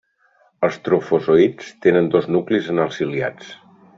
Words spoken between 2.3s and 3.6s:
nuclis en els ciliats.